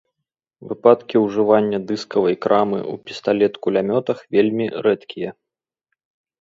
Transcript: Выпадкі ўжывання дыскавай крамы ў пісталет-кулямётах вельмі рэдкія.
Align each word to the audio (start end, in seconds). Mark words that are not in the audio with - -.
Выпадкі 0.69 1.15
ўжывання 1.25 1.77
дыскавай 1.91 2.35
крамы 2.47 2.79
ў 2.91 3.11
пісталет-кулямётах 3.11 4.17
вельмі 4.39 4.65
рэдкія. 4.89 5.31